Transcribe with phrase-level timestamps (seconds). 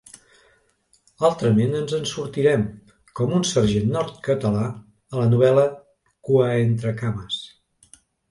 [1.27, 2.63] Altrament, ens en sortirem,
[3.19, 5.67] com un sergent nord-català a la novel·la,
[6.31, 7.39] “cuaentrecames”.